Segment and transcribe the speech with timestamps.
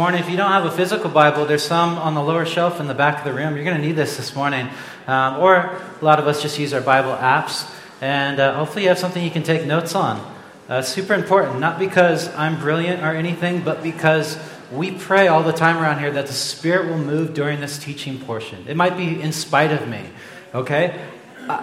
[0.00, 0.22] morning.
[0.22, 2.94] If you don't have a physical Bible, there's some on the lower shelf in the
[2.94, 3.54] back of the room.
[3.54, 4.66] You're going to need this this morning.
[5.06, 7.70] Um, or a lot of us just use our Bible apps.
[8.00, 10.34] And uh, hopefully, you have something you can take notes on.
[10.70, 14.38] Uh, super important, not because I'm brilliant or anything, but because
[14.72, 18.18] we pray all the time around here that the Spirit will move during this teaching
[18.20, 18.64] portion.
[18.68, 20.02] It might be in spite of me,
[20.54, 20.98] okay?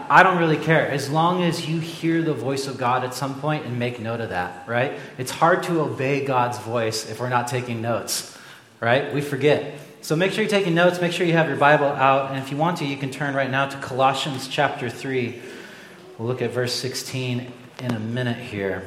[0.09, 3.39] I don't really care as long as you hear the voice of God at some
[3.39, 4.99] point and make note of that, right?
[5.17, 8.37] It's hard to obey God's voice if we're not taking notes,
[8.79, 9.13] right?
[9.13, 9.79] We forget.
[10.01, 12.51] So make sure you're taking notes, make sure you have your Bible out, and if
[12.51, 15.41] you want to, you can turn right now to Colossians chapter 3.
[16.17, 18.83] We'll look at verse 16 in a minute here.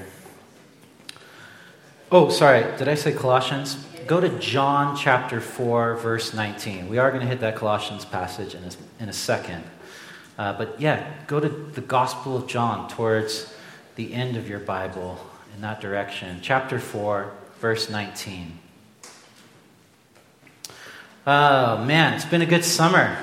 [2.13, 3.75] Oh, sorry, did I say Colossians?
[4.07, 6.89] Go to John chapter 4, verse 19.
[6.89, 8.71] We are going to hit that Colossians passage in a,
[9.03, 9.63] in a second.
[10.41, 13.53] Uh, but yeah, go to the Gospel of John towards
[13.97, 15.21] the end of your Bible
[15.55, 16.39] in that direction.
[16.41, 18.59] Chapter 4, verse 19.
[21.27, 23.19] Oh, man, it's been a good summer.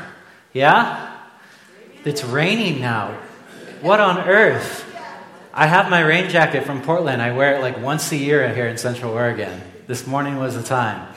[0.54, 1.18] Yeah?
[2.06, 3.20] It's raining now.
[3.82, 4.86] What on earth?
[5.56, 7.20] I have my rain jacket from Portland.
[7.20, 9.60] I wear it like once a year here in Central Oregon.
[9.88, 11.12] This morning was the time.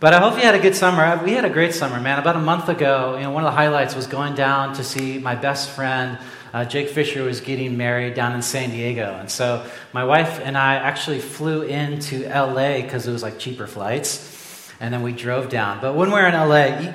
[0.00, 1.20] But I hope you had a good summer.
[1.24, 2.20] We had a great summer, man.
[2.20, 5.18] About a month ago, you know, one of the highlights was going down to see
[5.18, 6.20] my best friend.
[6.54, 9.16] Uh, Jake Fisher was getting married down in San Diego.
[9.18, 13.66] And so my wife and I actually flew into LA because it was like cheaper
[13.66, 14.72] flights.
[14.78, 15.80] And then we drove down.
[15.80, 16.94] But when we're in LA, you,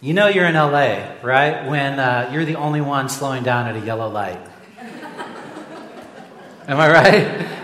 [0.00, 1.68] you know you're in LA, right?
[1.70, 4.40] When uh, you're the only one slowing down at a yellow light.
[6.66, 7.61] Am I right?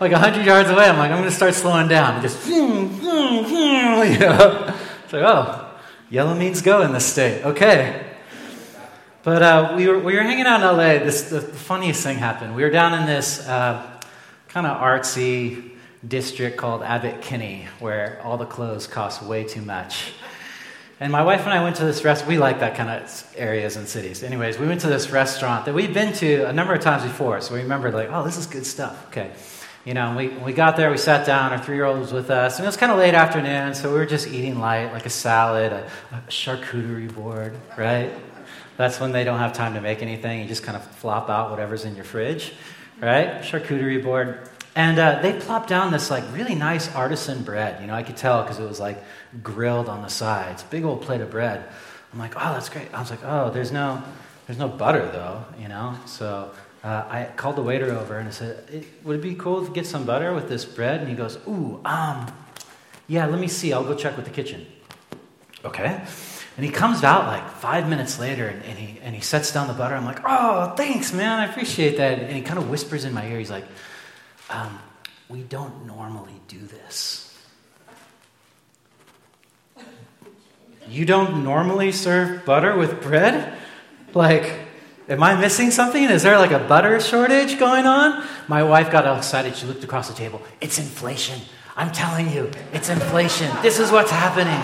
[0.00, 2.20] Like 100 yards away, I'm like, I'm going to start slowing down.
[2.22, 4.74] just, you know.
[5.04, 5.70] It's like, oh,
[6.10, 7.44] yellow means go in this state.
[7.44, 8.04] Okay.
[9.22, 11.04] But uh, we, were, we were hanging out in LA.
[11.04, 12.54] This, the, the funniest thing happened.
[12.54, 14.00] We were down in this uh,
[14.48, 15.72] kind of artsy
[16.06, 20.12] district called Abbot Kinney, where all the clothes cost way too much.
[21.00, 22.28] And my wife and I went to this restaurant.
[22.28, 24.22] We like that kind of areas and cities.
[24.22, 27.40] Anyways, we went to this restaurant that we'd been to a number of times before.
[27.40, 29.06] So we remembered, like, oh, this is good stuff.
[29.08, 29.32] Okay.
[29.84, 32.30] You know, we, we got there, we sat down, our three year old was with
[32.30, 35.04] us, and it was kind of late afternoon, so we were just eating light, like
[35.04, 38.10] a salad, a, a charcuterie board, right?
[38.78, 40.40] That's when they don't have time to make anything.
[40.40, 42.54] You just kind of flop out whatever's in your fridge,
[43.00, 43.42] right?
[43.42, 44.48] Charcuterie board.
[44.74, 47.80] And uh, they plopped down this like really nice artisan bread.
[47.80, 49.04] You know, I could tell because it was like
[49.42, 50.62] grilled on the sides.
[50.64, 51.62] Big old plate of bread.
[52.12, 52.92] I'm like, oh, that's great.
[52.92, 54.02] I was like, oh, there's no,
[54.46, 55.44] there's no butter though.
[55.60, 56.50] You know, so
[56.84, 59.86] uh, I called the waiter over and I said, would it be cool to get
[59.86, 61.00] some butter with this bread?
[61.00, 62.30] And he goes, ooh, um,
[63.08, 63.72] yeah, let me see.
[63.72, 64.66] I'll go check with the kitchen.
[65.64, 66.04] Okay.
[66.56, 69.66] And he comes out like five minutes later and, and, he, and he sets down
[69.66, 69.94] the butter.
[69.94, 71.40] I'm like, oh, thanks, man.
[71.40, 72.18] I appreciate that.
[72.18, 73.38] And he kind of whispers in my ear.
[73.38, 73.64] He's like,
[74.50, 74.78] um,
[75.30, 77.34] we don't normally do this.
[80.86, 83.56] You don't normally serve butter with bread?
[84.12, 84.63] Like,
[85.08, 86.02] Am I missing something?
[86.02, 88.24] Is there like a butter shortage going on?
[88.48, 89.54] My wife got all excited.
[89.54, 90.40] She looked across the table.
[90.62, 91.38] It's inflation.
[91.76, 93.50] I'm telling you, it's inflation.
[93.60, 94.60] This is what's happening.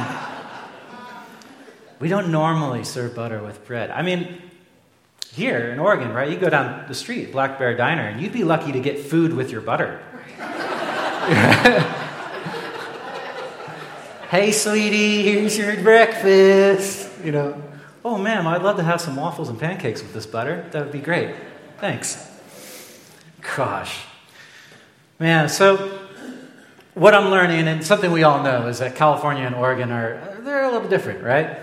[1.99, 3.91] We don't normally serve butter with bread.
[3.91, 4.41] I mean,
[5.33, 6.31] here in Oregon, right?
[6.31, 9.35] You go down the street, Black Bear Diner, and you'd be lucky to get food
[9.35, 10.01] with your butter.
[14.31, 17.11] hey, sweetie, here's your breakfast.
[17.23, 17.63] You know,
[18.05, 20.67] Oh, ma'am, I'd love to have some waffles and pancakes with this butter.
[20.71, 21.35] That would be great.
[21.79, 22.27] Thanks.
[23.57, 24.05] Gosh.
[25.19, 25.99] Man, so
[26.95, 30.65] what I'm learning, and something we all know, is that California and Oregon are they're
[30.65, 31.59] a little different, right?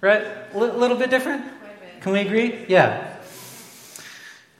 [0.00, 0.22] Right?
[0.22, 1.44] A L- little bit different?
[2.00, 2.64] Can we agree?
[2.68, 3.16] Yeah.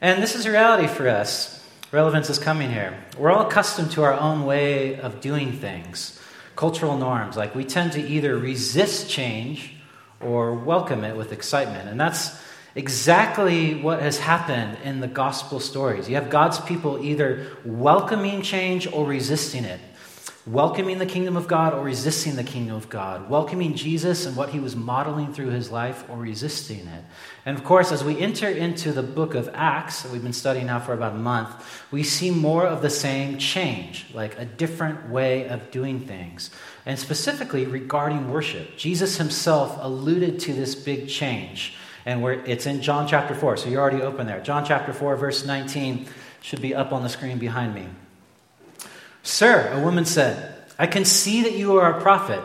[0.00, 1.56] And this is a reality for us.
[1.90, 2.96] Relevance is coming here.
[3.18, 6.20] We're all accustomed to our own way of doing things,
[6.54, 7.36] cultural norms.
[7.36, 9.74] Like we tend to either resist change
[10.20, 11.88] or welcome it with excitement.
[11.88, 12.38] And that's
[12.74, 16.08] exactly what has happened in the gospel stories.
[16.08, 19.80] You have God's people either welcoming change or resisting it,
[20.46, 24.50] welcoming the kingdom of God or resisting the kingdom of God, welcoming Jesus and what
[24.50, 27.04] he was modeling through his life or resisting it.
[27.44, 30.66] And of course, as we enter into the book of Acts, that we've been studying
[30.66, 31.50] now for about a month,
[31.90, 36.50] we see more of the same change, like a different way of doing things
[36.90, 38.76] and specifically regarding worship.
[38.76, 43.80] Jesus himself alluded to this big change, and it's in John chapter 4, so you're
[43.80, 44.40] already open there.
[44.40, 46.08] John chapter 4, verse 19
[46.42, 47.86] should be up on the screen behind me.
[49.22, 52.42] Sir, a woman said, I can see that you are a prophet.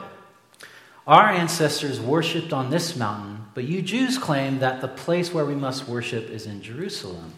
[1.08, 5.56] Our ancestors worshipped on this mountain, but you Jews claim that the place where we
[5.56, 7.34] must worship is in Jerusalem.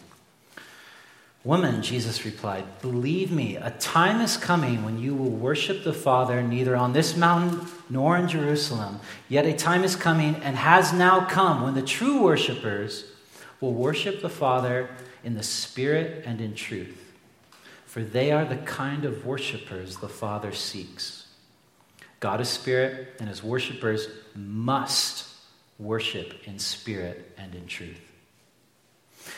[1.47, 6.43] Woman, Jesus replied, believe me, a time is coming when you will worship the Father
[6.43, 8.99] neither on this mountain nor in Jerusalem.
[9.29, 13.05] Yet a time is coming and has now come when the true worshippers
[13.61, 14.89] will worship the Father
[15.23, 17.13] in the Spirit and in truth.
[17.85, 21.27] For they are the kind of worshippers the Father seeks.
[22.19, 25.29] God is Spirit, and his worshippers must
[25.79, 28.01] worship in spirit and in truth.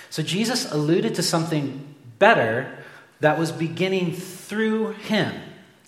[0.09, 2.77] So Jesus alluded to something better
[3.21, 5.33] that was beginning through him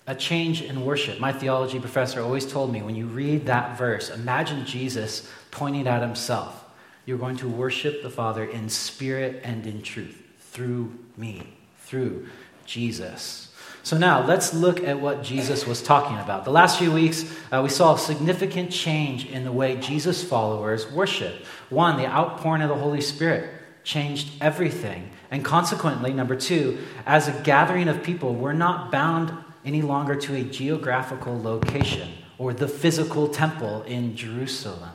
[0.06, 1.20] a change in worship.
[1.20, 6.02] My theology professor always told me when you read that verse, imagine Jesus pointing at
[6.02, 6.64] himself.
[7.06, 11.42] You're going to worship the Father in spirit and in truth through me,
[11.78, 12.28] through
[12.64, 13.48] Jesus.
[13.84, 16.44] So now let's look at what Jesus was talking about.
[16.44, 20.90] The last few weeks, uh, we saw a significant change in the way Jesus' followers
[20.90, 21.44] worship.
[21.68, 23.50] One, the outpouring of the Holy Spirit
[23.84, 25.10] changed everything.
[25.30, 29.32] And consequently, number two, as a gathering of people, we're not bound
[29.64, 34.90] any longer to a geographical location or the physical temple in Jerusalem.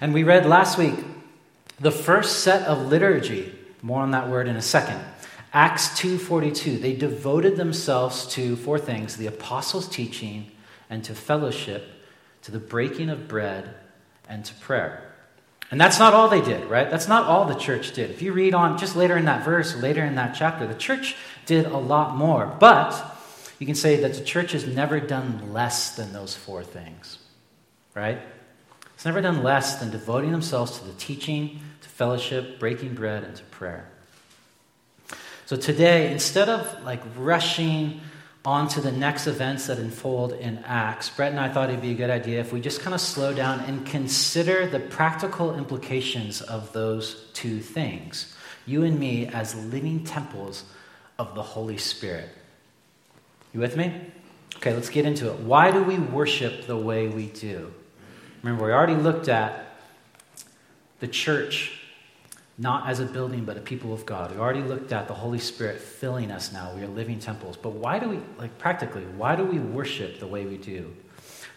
[0.00, 0.94] And we read last week
[1.78, 5.00] the first set of liturgy, more on that word in a second.
[5.52, 10.50] Acts 2:42 they devoted themselves to four things the apostles' teaching
[10.90, 12.04] and to fellowship
[12.42, 13.74] to the breaking of bread
[14.28, 15.15] and to prayer.
[15.70, 16.88] And that's not all they did, right?
[16.88, 18.10] That's not all the church did.
[18.10, 21.16] If you read on just later in that verse, later in that chapter, the church
[21.44, 22.46] did a lot more.
[22.46, 22.94] But
[23.58, 27.18] you can say that the church has never done less than those four things,
[27.94, 28.18] right?
[28.94, 33.34] It's never done less than devoting themselves to the teaching, to fellowship, breaking bread, and
[33.34, 33.88] to prayer.
[35.46, 38.00] So today, instead of like rushing
[38.46, 41.90] on to the next events that unfold in Acts, Brett and I thought it'd be
[41.90, 46.40] a good idea if we just kind of slow down and consider the practical implications
[46.42, 48.36] of those two things.
[48.64, 50.62] You and me as living temples
[51.18, 52.28] of the Holy Spirit.
[53.52, 53.92] You with me?
[54.58, 55.40] Okay, let's get into it.
[55.40, 57.74] Why do we worship the way we do?
[58.44, 59.76] Remember, we already looked at
[61.00, 61.75] the church
[62.58, 64.32] not as a building, but a people of God.
[64.32, 66.72] We already looked at the Holy Spirit filling us now.
[66.74, 67.56] We are living temples.
[67.56, 70.94] But why do we, like practically, why do we worship the way we do?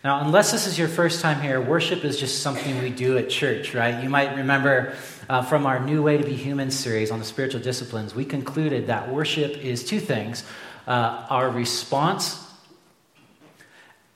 [0.03, 3.29] Now, unless this is your first time here, worship is just something we do at
[3.29, 4.01] church, right?
[4.01, 4.95] You might remember
[5.29, 8.87] uh, from our New Way to Be Human series on the spiritual disciplines, we concluded
[8.87, 10.43] that worship is two things
[10.87, 12.45] uh, our response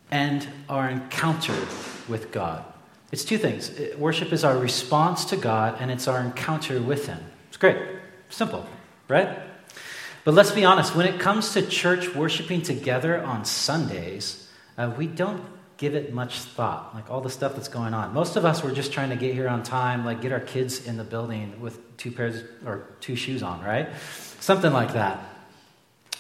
[0.09, 1.55] and our encounter
[2.07, 2.65] with God.
[3.13, 3.69] It's two things
[3.99, 7.19] worship is our response to God, and it's our encounter with Him.
[7.47, 7.77] It's great.
[8.29, 8.65] Simple,
[9.07, 9.37] right?
[10.23, 14.49] But let's be honest, when it comes to church worshiping together on Sundays,
[14.79, 15.45] uh, we don't
[15.77, 18.15] give it much thought, like all the stuff that's going on.
[18.15, 20.87] Most of us we're just trying to get here on time, like get our kids
[20.87, 23.89] in the building with two pairs or two shoes on, right?
[24.39, 25.23] Something like that.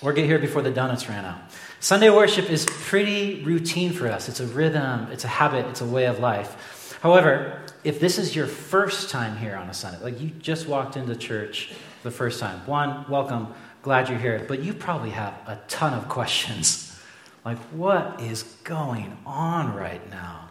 [0.03, 1.39] Or get here before the donuts ran out.
[1.79, 4.29] Sunday worship is pretty routine for us.
[4.29, 6.72] It's a rhythm, it's a habit, it's a way of life.
[7.03, 10.95] However, if this is your first time here on a Sunday, like you just walked
[10.95, 15.59] into church the first time, one, welcome, glad you're here, but you probably have a
[15.67, 16.97] ton of questions.
[17.43, 20.47] Like, what is going on right now?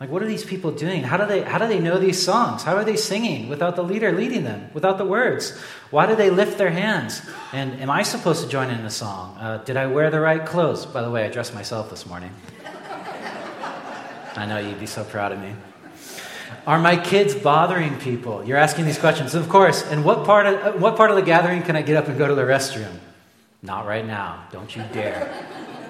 [0.00, 1.04] Like, what are these people doing?
[1.04, 2.64] How do they, how do they know these songs?
[2.64, 5.56] How are they singing without the leader leading them, without the words?
[5.92, 7.22] Why do they lift their hands?
[7.52, 9.36] And am I supposed to join in the song?
[9.38, 10.86] Uh, did I wear the right clothes?
[10.86, 12.32] By the way, I dressed myself this morning.
[14.34, 15.54] I know you'd be so proud of me.
[16.66, 18.44] Are my kids bothering people?
[18.44, 19.34] You're asking these questions.
[19.34, 19.82] Of course.
[19.84, 22.26] And what part of, what part of the gathering can I get up and go
[22.26, 22.98] to the restroom?
[23.62, 24.46] Not right now.
[24.52, 25.32] Don't you dare.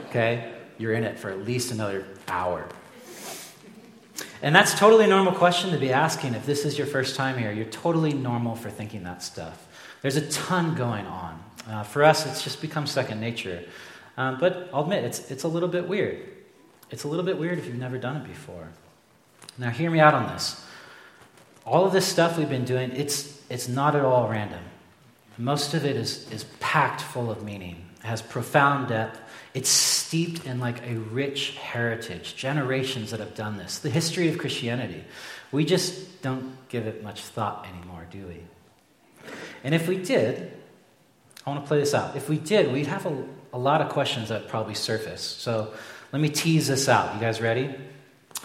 [0.09, 0.53] Okay?
[0.79, 2.69] You're in it for at least another hour.
[4.43, 7.51] And that's totally normal question to be asking if this is your first time here.
[7.51, 9.67] You're totally normal for thinking that stuff.
[10.03, 11.43] There's a ton going on.
[11.69, 13.65] Uh, for us, it's just become second nature.
[14.17, 16.29] Um, but I'll admit, it's, it's a little bit weird.
[16.91, 18.69] It's a little bit weird if you've never done it before.
[19.59, 20.65] Now, hear me out on this.
[21.65, 24.63] All of this stuff we've been doing, it's, it's not at all random.
[25.39, 29.21] Most of it is, is packed full of meaning, it has profound depth.
[29.55, 34.37] It's steeped in like a rich heritage, generations that have done this, the history of
[34.37, 35.05] Christianity.
[35.53, 39.31] We just don't give it much thought anymore, do we?
[39.63, 40.53] And if we did,
[41.47, 42.17] I want to play this out.
[42.17, 45.23] If we did, we'd have a, a lot of questions that probably surface.
[45.23, 45.73] So
[46.13, 47.15] let me tease this out.
[47.15, 47.75] You guys ready?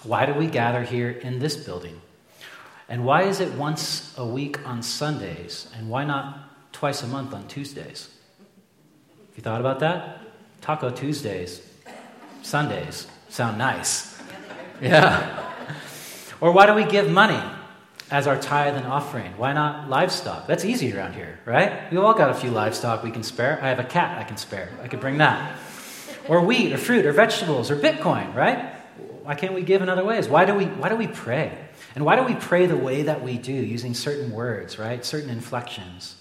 [0.03, 2.01] Why do we gather here in this building?
[2.87, 5.69] And why is it once a week on Sundays?
[5.75, 8.09] And why not twice a month on Tuesdays?
[9.27, 10.21] Have you thought about that?
[10.61, 11.61] Taco Tuesdays,
[12.41, 14.21] Sundays sound nice.
[14.81, 15.51] Yeah.
[16.41, 17.41] Or why do we give money?
[18.11, 19.31] as our tithe and offering?
[19.37, 20.47] Why not livestock?
[20.47, 21.91] That's easy around here, right?
[21.91, 23.59] We've all got a few livestock we can spare.
[23.61, 24.69] I have a cat I can spare.
[24.81, 25.57] I could bring that.
[26.27, 28.75] Or wheat, or fruit, or vegetables, or Bitcoin, right?
[29.29, 30.27] Why can't we give in other ways?
[30.27, 31.55] Why do we, why do we pray?
[31.93, 35.05] And why do we pray the way that we do, using certain words, right?
[35.05, 36.15] Certain inflections?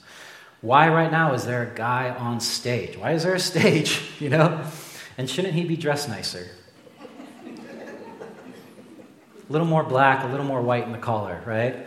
[0.60, 2.98] Why, right now, is there a guy on stage?
[2.98, 4.62] Why is there a stage, you know?
[5.16, 6.48] And shouldn't he be dressed nicer?
[6.98, 7.06] A
[9.48, 11.86] little more black, a little more white in the collar, right?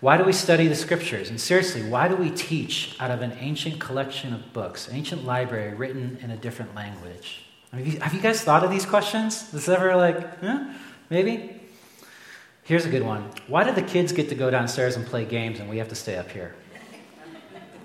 [0.00, 1.28] Why do we study the scriptures?
[1.28, 5.74] And seriously, why do we teach out of an ancient collection of books, ancient library
[5.74, 7.47] written in a different language?
[7.72, 9.52] Have, you, have you guys thought of these questions?
[9.52, 10.74] Is ever like, eh,
[11.10, 11.60] maybe?
[12.64, 13.30] Here's a good one.
[13.46, 15.94] Why do the kids get to go downstairs and play games and we have to
[15.94, 16.54] stay up here?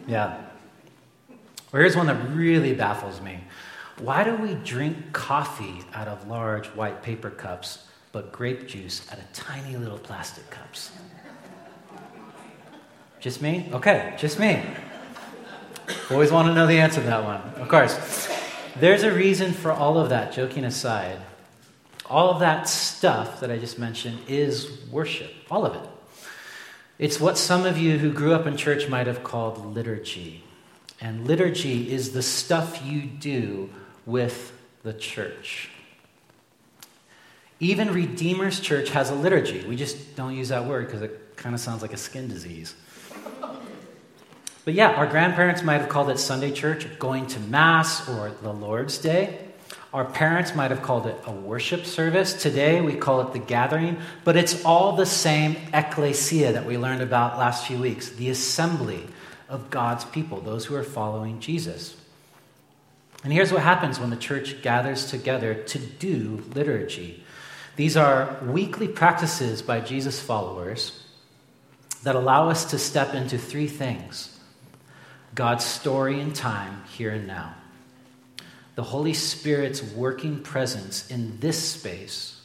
[0.07, 0.41] Yeah.
[1.71, 3.39] Or here's one that really baffles me.
[3.99, 9.19] Why do we drink coffee out of large white paper cups, but grape juice out
[9.19, 10.91] of tiny little plastic cups?
[13.19, 13.69] Just me?
[13.71, 14.61] Okay, just me.
[16.11, 17.41] Always want to know the answer to that one.
[17.61, 18.27] Of course.
[18.75, 21.19] There's a reason for all of that, joking aside.
[22.09, 25.89] All of that stuff that I just mentioned is worship, all of it.
[26.97, 30.43] It's what some of you who grew up in church might have called liturgy.
[30.99, 33.69] And liturgy is the stuff you do
[34.05, 34.53] with
[34.83, 35.69] the church.
[37.59, 39.65] Even Redeemer's Church has a liturgy.
[39.65, 42.75] We just don't use that word because it kind of sounds like a skin disease.
[44.65, 48.53] But yeah, our grandparents might have called it Sunday church, going to Mass, or the
[48.53, 49.39] Lord's Day.
[49.93, 52.33] Our parents might have called it a worship service.
[52.41, 57.01] Today we call it the gathering, but it's all the same ecclesia that we learned
[57.01, 59.05] about last few weeks the assembly
[59.49, 61.95] of God's people, those who are following Jesus.
[63.23, 67.23] And here's what happens when the church gathers together to do liturgy
[67.75, 71.03] these are weekly practices by Jesus' followers
[72.03, 74.32] that allow us to step into three things
[75.35, 77.55] God's story and time here and now.
[78.75, 82.41] The Holy Spirit's working presence in this space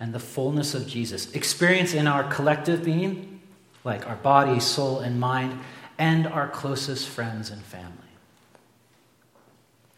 [0.00, 1.32] and the fullness of Jesus.
[1.32, 3.40] Experience in our collective being,
[3.84, 5.60] like our body, soul, and mind,
[5.98, 7.90] and our closest friends and family.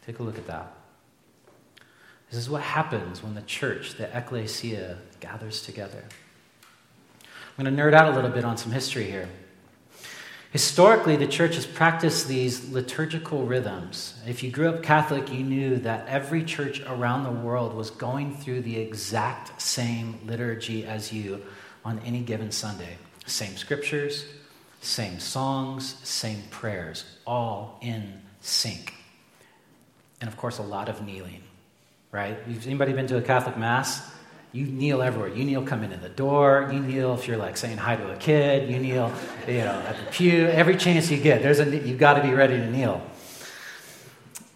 [0.05, 0.73] Take a look at that.
[2.29, 6.03] This is what happens when the church, the ecclesia, gathers together.
[7.57, 9.27] I'm going to nerd out a little bit on some history here.
[10.57, 14.19] Historically, the church has practiced these liturgical rhythms.
[14.25, 18.35] If you grew up Catholic, you knew that every church around the world was going
[18.35, 21.43] through the exact same liturgy as you
[21.85, 22.97] on any given Sunday.
[23.27, 24.25] Same scriptures,
[24.81, 28.95] same songs, same prayers, all in sync.
[30.21, 31.43] And of course, a lot of kneeling,
[32.11, 32.35] right?
[32.35, 34.01] Has anybody been to a Catholic Mass?
[34.57, 35.29] You kneel everywhere.
[35.29, 36.67] You kneel coming in the door.
[36.73, 38.71] You kneel if you're like saying hi to a kid.
[38.71, 39.13] You kneel,
[39.47, 40.47] you know, at the pew.
[40.47, 43.05] Every chance you get, there's a you've got to be ready to kneel.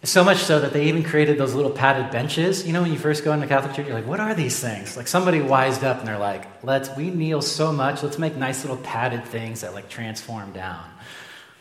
[0.04, 2.66] So much so that they even created those little padded benches.
[2.66, 4.98] You know, when you first go into Catholic church, you're like, what are these things?
[4.98, 8.64] Like somebody wised up and they're like, let's we kneel so much, let's make nice
[8.64, 10.84] little padded things that like transform down.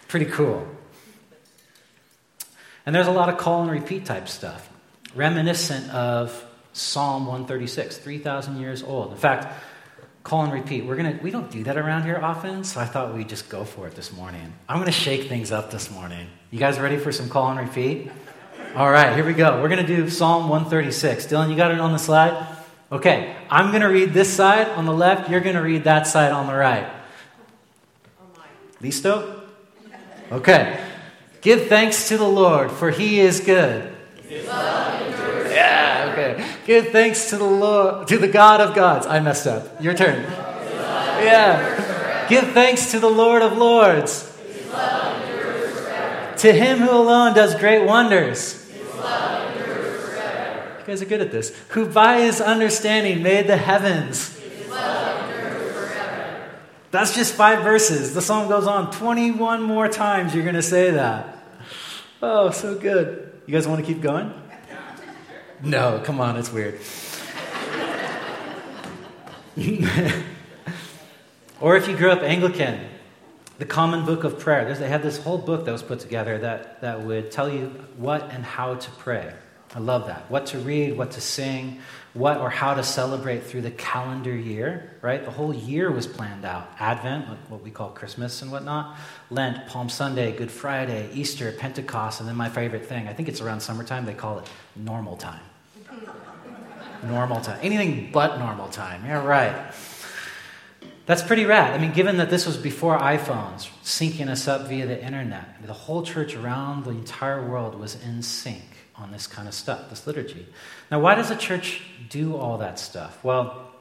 [0.08, 0.66] Pretty cool.
[2.86, 4.66] And there's a lot of call and repeat type stuff,
[5.14, 9.12] reminiscent of Psalm 136, 3,000 years old.
[9.12, 9.52] In fact,
[10.22, 10.84] call and repeat.
[10.84, 13.64] We're gonna, we don't do that around here often, so I thought we'd just go
[13.64, 14.52] for it this morning.
[14.68, 16.28] I'm going to shake things up this morning.
[16.50, 18.10] You guys ready for some call and repeat?
[18.76, 19.60] All right, here we go.
[19.60, 21.26] We're going to do Psalm 136.
[21.26, 22.46] Dylan, you got it on the slide?
[22.92, 25.30] Okay, I'm going to read this side on the left.
[25.30, 26.88] You're going to read that side on the right.
[28.80, 29.40] Listo?
[30.30, 30.80] Okay.
[31.40, 33.92] Give thanks to the Lord, for he is good.
[35.50, 36.46] Yeah, okay.
[36.70, 39.04] Give thanks to the Lord, to the God of gods.
[39.04, 39.82] I messed up.
[39.82, 40.22] Your turn.
[40.22, 42.28] Yeah.
[42.28, 44.32] Give thanks to the Lord of lords.
[46.36, 48.70] To him who alone does great wonders.
[48.70, 48.84] You
[50.86, 51.52] guys are good at this.
[51.70, 54.40] Who by his understanding made the heavens.
[56.92, 58.14] That's just five verses.
[58.14, 60.36] The song goes on 21 more times.
[60.36, 61.36] You're going to say that.
[62.22, 63.32] Oh, so good.
[63.46, 64.32] You guys want to keep going?
[65.62, 66.80] No, come on, it's weird.
[71.60, 72.80] or if you grew up Anglican,
[73.58, 74.64] the Common Book of Prayer.
[74.64, 77.66] There's, they had this whole book that was put together that, that would tell you
[77.98, 79.34] what and how to pray.
[79.74, 80.30] I love that.
[80.30, 81.80] What to read, what to sing,
[82.14, 85.22] what or how to celebrate through the calendar year, right?
[85.22, 86.72] The whole year was planned out.
[86.80, 88.96] Advent, what we call Christmas and whatnot,
[89.28, 93.42] Lent, Palm Sunday, Good Friday, Easter, Pentecost, and then my favorite thing, I think it's
[93.42, 95.42] around summertime, they call it normal time
[97.04, 97.58] normal time.
[97.62, 99.04] Anything but normal time.
[99.04, 99.72] Yeah, right.
[101.06, 101.74] That's pretty rad.
[101.74, 105.72] I mean, given that this was before iPhones, syncing us up via the internet, the
[105.72, 108.62] whole church around the entire world was in sync
[108.94, 110.46] on this kind of stuff, this liturgy.
[110.90, 113.18] Now, why does a church do all that stuff?
[113.24, 113.72] Well,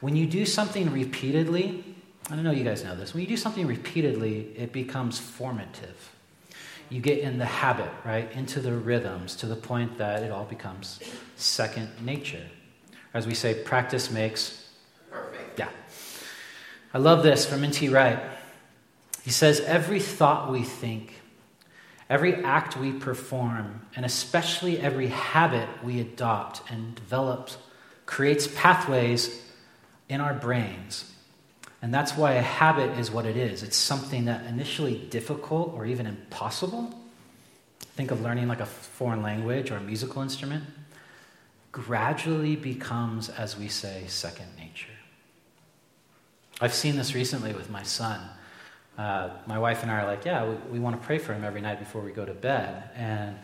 [0.00, 1.84] when you do something repeatedly,
[2.30, 6.12] I don't know you guys know this, when you do something repeatedly, it becomes formative.
[6.90, 10.44] You get in the habit, right, into the rhythms to the point that it all
[10.44, 10.98] becomes
[11.36, 12.44] second nature.
[13.14, 14.68] As we say, practice makes
[15.08, 15.58] perfect.
[15.58, 15.68] Yeah.
[16.92, 17.88] I love this from N.T.
[17.88, 18.20] Wright.
[19.22, 21.14] He says, Every thought we think,
[22.08, 27.50] every act we perform, and especially every habit we adopt and develop
[28.04, 29.44] creates pathways
[30.08, 31.12] in our brains.
[31.82, 33.62] And that's why a habit is what it is.
[33.62, 36.94] It's something that initially difficult or even impossible.
[37.80, 40.64] Think of learning like a foreign language or a musical instrument.
[41.72, 44.88] Gradually becomes, as we say, second nature.
[46.60, 48.20] I've seen this recently with my son.
[48.98, 51.44] Uh, my wife and I are like, yeah, we, we want to pray for him
[51.44, 52.90] every night before we go to bed.
[52.94, 53.38] And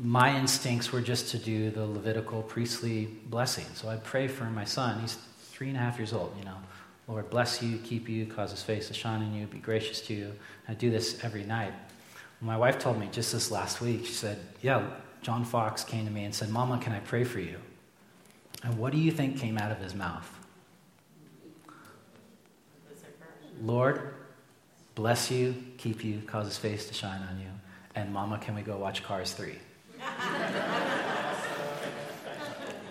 [0.00, 3.64] my instincts were just to do the Levitical priestly blessing.
[3.74, 5.00] So I pray for my son.
[5.00, 5.18] He's
[5.50, 6.56] three and a half years old, you know.
[7.08, 10.14] Lord, bless you, keep you, cause his face to shine on you, be gracious to
[10.14, 10.32] you.
[10.68, 11.72] I do this every night.
[12.40, 14.82] My wife told me just this last week, she said, Yeah,
[15.22, 17.58] John Fox came to me and said, Mama, can I pray for you?
[18.62, 20.30] And what do you think came out of his mouth?
[23.62, 24.14] Lord,
[24.94, 27.46] bless you, keep you, cause his face to shine on you.
[27.94, 29.54] And Mama, can we go watch Cars 3?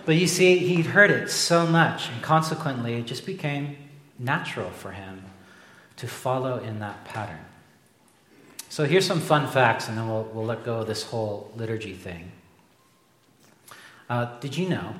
[0.05, 3.77] but you see, he'd heard it so much, and consequently, it just became
[4.17, 5.23] natural for him
[5.97, 7.39] to follow in that pattern.
[8.69, 11.93] So here's some fun facts, and then we'll, we'll let go of this whole liturgy
[11.93, 12.31] thing.
[14.09, 14.95] Uh, did you know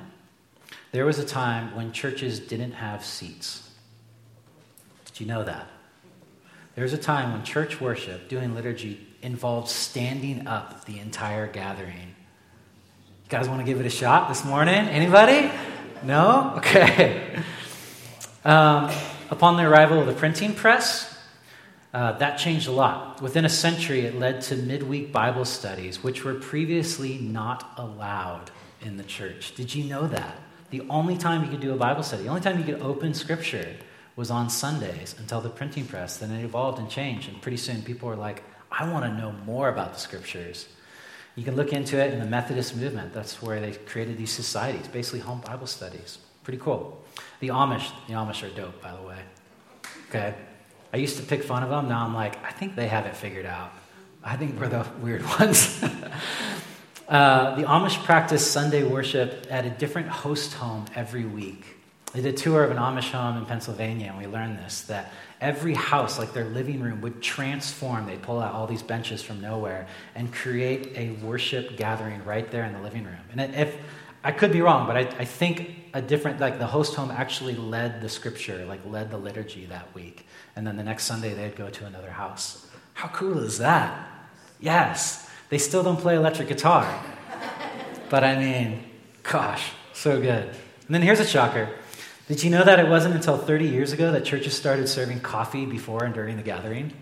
[0.92, 3.70] there was a time when churches didn't have seats?
[5.14, 5.68] Do you know that?
[6.74, 12.14] There was a time when church worship, doing liturgy, involved standing up the entire gathering.
[13.24, 14.74] You guys want to give it a shot this morning?
[14.74, 15.50] Anybody?
[16.02, 16.54] No?
[16.58, 17.42] Okay.
[18.46, 18.92] Um,
[19.30, 21.16] upon the arrival of the printing press,
[21.92, 23.22] uh, that changed a lot.
[23.22, 28.50] Within a century, it led to midweek Bible studies, which were previously not allowed
[28.82, 29.54] in the church.
[29.54, 30.36] Did you know that?
[30.70, 33.14] The only time you could do a Bible study, the only time you could open
[33.14, 33.76] Scripture
[34.16, 36.16] was on Sundays until the printing press.
[36.16, 39.32] Then it evolved and changed, and pretty soon people were like, I want to know
[39.44, 40.68] more about the scriptures.
[41.34, 43.12] You can look into it in the Methodist movement.
[43.12, 46.18] That's where they created these societies, basically home Bible studies.
[46.44, 47.02] Pretty cool.
[47.40, 49.18] The Amish, the Amish are dope, by the way.
[50.08, 50.34] Okay?
[50.92, 51.88] I used to pick fun of them.
[51.88, 53.72] Now I'm like, I think they have it figured out.
[54.24, 55.82] I think we're the weird ones.
[57.08, 61.64] uh, the Amish practice Sunday worship at a different host home every week.
[62.12, 65.12] They did a tour of an Amish home in Pennsylvania, and we learned this that
[65.40, 68.06] every house, like their living room, would transform.
[68.06, 72.64] They'd pull out all these benches from nowhere and create a worship gathering right there
[72.64, 73.18] in the living room.
[73.32, 73.76] And if
[74.26, 77.54] I could be wrong, but I, I think a different, like the host home actually
[77.54, 80.26] led the scripture, like led the liturgy that week.
[80.56, 82.66] And then the next Sunday, they'd go to another house.
[82.94, 84.04] How cool is that?
[84.58, 85.30] Yes.
[85.48, 86.92] They still don't play electric guitar.
[88.10, 88.82] But I mean,
[89.22, 90.42] gosh, so good.
[90.48, 91.68] And then here's a shocker.
[92.26, 95.66] Did you know that it wasn't until 30 years ago that churches started serving coffee
[95.66, 96.92] before and during the gathering?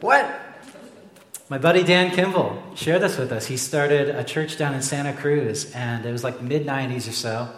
[0.00, 0.47] What?
[1.50, 3.46] My buddy Dan Kimball shared this with us.
[3.46, 7.12] He started a church down in Santa Cruz, and it was like mid 90s or
[7.12, 7.48] so.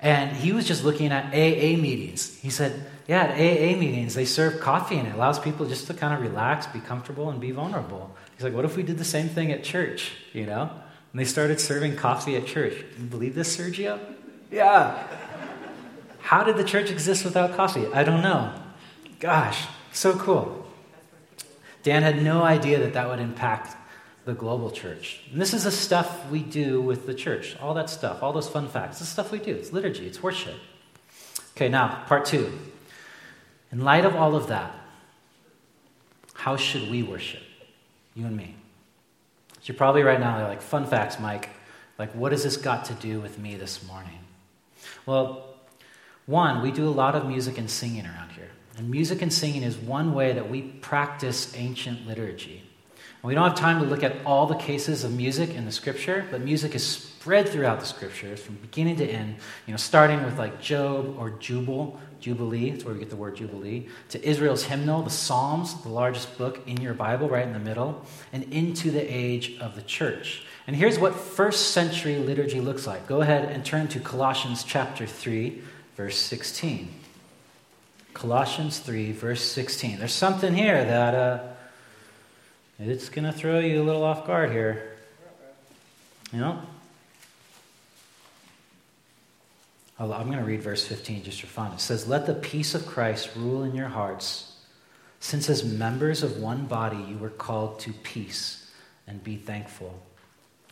[0.00, 2.36] And he was just looking at AA meetings.
[2.40, 5.94] He said, Yeah, at AA meetings, they serve coffee, and it allows people just to
[5.94, 8.12] kind of relax, be comfortable, and be vulnerable.
[8.34, 10.10] He's like, What if we did the same thing at church?
[10.32, 10.62] You know?
[11.12, 12.74] And they started serving coffee at church.
[12.94, 14.00] Can you believe this, Sergio?
[14.50, 15.06] Yeah.
[16.18, 17.86] How did the church exist without coffee?
[17.94, 18.52] I don't know.
[19.20, 20.63] Gosh, so cool.
[21.84, 23.76] Dan had no idea that that would impact
[24.24, 25.20] the global church.
[25.30, 27.56] And this is the stuff we do with the church.
[27.60, 28.98] All that stuff, all those fun facts.
[28.98, 29.54] This stuff we do.
[29.54, 30.56] It's liturgy, it's worship.
[31.54, 32.58] Okay, now, part two.
[33.70, 34.74] In light of all of that,
[36.32, 37.42] how should we worship?
[38.14, 38.54] You and me.
[39.60, 41.50] So you're probably right now like, fun facts, Mike.
[41.98, 44.18] Like, what has this got to do with me this morning?
[45.04, 45.44] Well,
[46.26, 48.50] one, we do a lot of music and singing around here.
[48.76, 52.62] And music and singing is one way that we practice ancient liturgy.
[53.22, 55.72] And we don't have time to look at all the cases of music in the
[55.72, 60.22] scripture, but music is spread throughout the scriptures from beginning to end, you know, starting
[60.24, 64.64] with like Job or Jubal, Jubilee, that's where we get the word Jubilee, to Israel's
[64.64, 68.90] hymnal, the Psalms, the largest book in your Bible, right in the middle, and into
[68.90, 70.44] the age of the church.
[70.66, 73.06] And here's what first century liturgy looks like.
[73.06, 75.62] Go ahead and turn to Colossians chapter 3,
[75.96, 77.03] verse 16.
[78.14, 79.98] Colossians 3, verse 16.
[79.98, 81.42] There's something here that uh,
[82.78, 84.96] it's going to throw you a little off guard here.
[86.32, 86.60] You know?
[89.98, 91.72] I'm going to read verse 15 just for fun.
[91.72, 94.56] It says, Let the peace of Christ rule in your hearts,
[95.20, 98.70] since as members of one body you were called to peace,
[99.06, 100.00] and be thankful.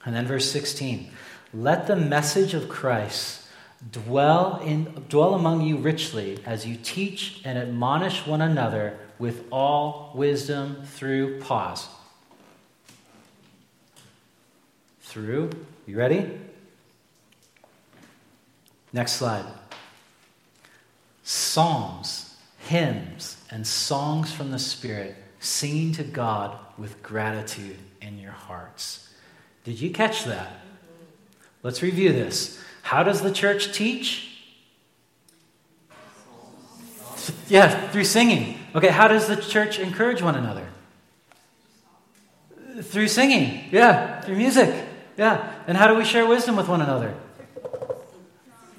[0.05, 1.11] And then verse 16,
[1.55, 3.42] Let the message of Christ
[3.91, 10.13] dwell, in, dwell among you richly as you teach and admonish one another with all
[10.15, 11.89] wisdom through pause.
[15.01, 15.51] Through,
[15.87, 16.31] you ready?
[18.93, 19.45] Next slide.
[21.25, 29.09] Psalms, hymns, and songs from the Spirit, singing to God with gratitude in your hearts.
[29.65, 30.61] Did you catch that?
[31.63, 32.61] Let's review this.
[32.93, 34.29] How does the church teach?
[37.49, 38.59] Yeah, through singing.
[38.75, 40.67] Okay, how does the church encourage one another?
[42.83, 43.65] Through singing.
[43.71, 44.89] Yeah, through music.
[45.17, 45.55] Yeah.
[45.67, 47.15] And how do we share wisdom with one another?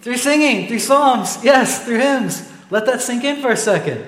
[0.02, 2.48] Through singing, through songs, yes, through hymns.
[2.70, 4.06] Let that sink in for a second.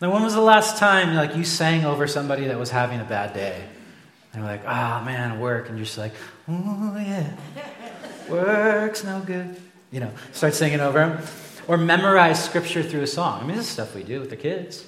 [0.00, 3.04] Now, when was the last time like you sang over somebody that was having a
[3.04, 3.62] bad day?
[4.32, 5.68] And you're like, ah, oh, man, work.
[5.68, 6.14] And you're just like,
[6.48, 7.30] oh, yeah,
[8.28, 9.56] work's no good.
[9.90, 11.24] You know, start singing over them.
[11.68, 13.42] Or memorize scripture through a song.
[13.42, 14.84] I mean, this is stuff we do with the kids.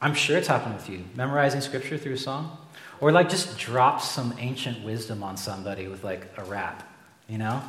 [0.00, 1.04] I'm sure it's happened with you.
[1.14, 2.56] Memorizing scripture through a song.
[3.00, 6.88] Or like just drop some ancient wisdom on somebody with like a rap,
[7.28, 7.62] you know?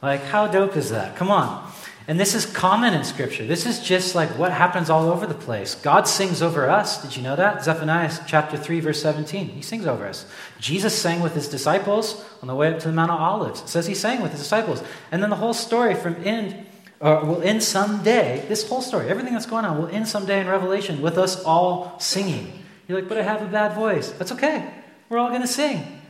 [0.00, 1.16] Like, how dope is that?
[1.16, 1.70] Come on.
[2.08, 3.44] And this is common in Scripture.
[3.44, 5.74] This is just like what happens all over the place.
[5.74, 7.02] God sings over us.
[7.02, 7.62] Did you know that?
[7.62, 9.50] Zephaniah chapter 3, verse 17.
[9.50, 10.24] He sings over us.
[10.58, 13.60] Jesus sang with his disciples on the way up to the Mount of Olives.
[13.60, 14.82] It says he sang with his disciples.
[15.12, 16.66] And then the whole story from end,
[16.98, 20.46] or will end someday, this whole story, everything that's going on, will end someday in
[20.48, 22.64] Revelation with us all singing.
[22.88, 24.12] You're like, but I have a bad voice.
[24.12, 24.66] That's okay.
[25.10, 26.00] We're all going to sing.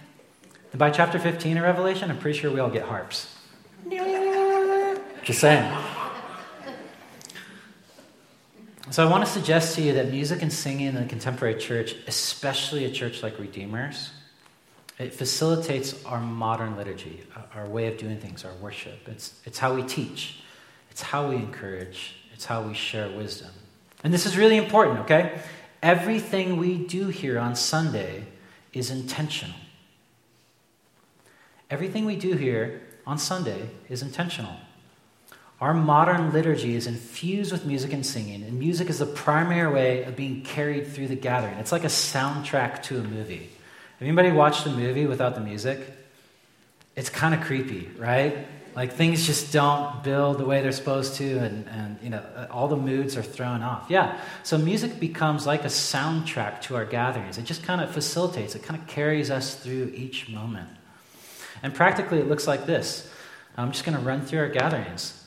[0.70, 3.34] And by chapter 15 in Revelation, I'm pretty sure we all get harps.
[5.28, 5.70] Just saying.
[8.88, 11.94] So I want to suggest to you that music and singing in the contemporary church,
[12.06, 14.08] especially a church like Redeemers,
[14.98, 19.06] it facilitates our modern liturgy, our way of doing things, our worship.
[19.06, 20.40] It's, it's how we teach,
[20.90, 23.50] it's how we encourage, it's how we share wisdom.
[24.02, 25.42] And this is really important, okay?
[25.82, 28.24] Everything we do here on Sunday
[28.72, 29.56] is intentional.
[31.68, 34.56] Everything we do here on Sunday is intentional.
[35.60, 40.04] Our modern liturgy is infused with music and singing, and music is the primary way
[40.04, 41.54] of being carried through the gathering.
[41.58, 43.50] It's like a soundtrack to a movie.
[43.98, 45.80] Have anybody watched a movie without the music?
[46.94, 48.46] It's kind of creepy, right?
[48.76, 52.46] Like things just don't build the way they're supposed to, and, and you know uh,
[52.52, 53.86] all the moods are thrown off.
[53.88, 57.38] Yeah, so music becomes like a soundtrack to our gatherings.
[57.38, 58.54] It just kind of facilitates.
[58.54, 60.68] It kind of carries us through each moment.
[61.64, 63.10] And practically, it looks like this.
[63.56, 65.17] I'm just going to run through our gatherings.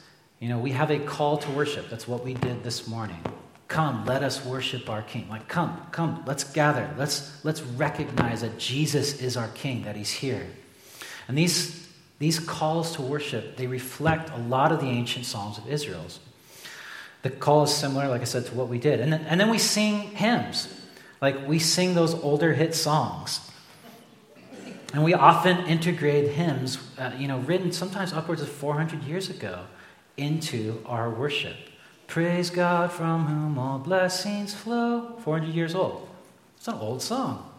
[0.42, 1.88] You know, we have a call to worship.
[1.92, 3.20] That's what we did this morning.
[3.68, 5.30] Come, let us worship our King.
[5.30, 6.90] Like, come, come, let's gather.
[6.98, 10.48] Let's, let's recognize that Jesus is our King, that He's here.
[11.28, 15.70] And these, these calls to worship, they reflect a lot of the ancient Psalms of
[15.70, 16.20] Israel's.
[17.22, 19.00] The call is similar, like I said, to what we did.
[19.00, 20.68] And then, and then we sing hymns.
[21.22, 23.48] Like, we sing those older hit songs.
[24.92, 29.66] And we often integrate hymns, uh, you know, written sometimes upwards of 400 years ago,
[30.18, 31.56] into our worship.
[32.08, 35.16] Praise God from whom all blessings flow.
[35.24, 36.10] 400 years old.
[36.58, 37.50] It's an old song.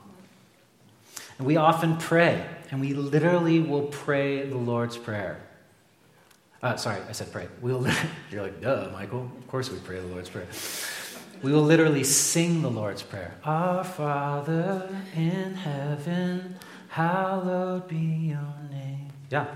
[1.39, 5.41] And we often pray, and we literally will pray the Lord's Prayer.
[6.63, 7.49] Uh, sorry, I said pray.
[7.61, 7.87] We'll,
[8.31, 9.31] you're like, duh, Michael.
[9.39, 10.47] Of course we pray the Lord's Prayer.
[11.43, 13.35] We will literally sing the Lord's Prayer.
[13.45, 16.57] Our Father in heaven
[16.89, 19.09] hallowed be your name.
[19.31, 19.47] Yeah,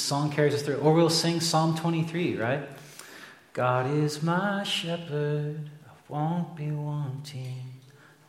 [0.00, 0.76] song carries us through.
[0.76, 2.68] Or we'll sing Psalm 23, right?
[3.52, 7.64] God is my shepherd, I won't be wanting,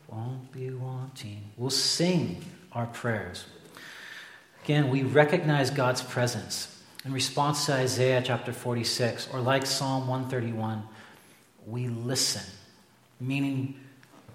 [0.07, 1.51] won't be wanting.
[1.57, 3.45] We'll sing our prayers.
[4.63, 6.83] Again, we recognize God's presence.
[7.05, 10.83] In response to Isaiah chapter 46, or like Psalm 131,
[11.65, 12.43] we listen,
[13.19, 13.79] meaning